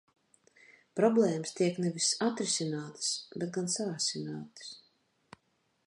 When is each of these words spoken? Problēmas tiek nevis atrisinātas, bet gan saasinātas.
Problēmas 0.99 1.53
tiek 1.59 1.77
nevis 1.83 2.07
atrisinātas, 2.29 3.13
bet 3.37 3.55
gan 3.59 3.71
saasinātas. 3.77 4.73